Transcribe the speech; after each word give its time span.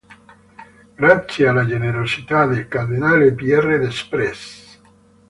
Grazie 0.95 1.47
alla 1.47 1.63
generosità 1.63 2.47
del 2.47 2.67
cardinale 2.67 3.35
Pierre 3.35 3.77
des 3.77 4.03
Prés. 4.05 4.79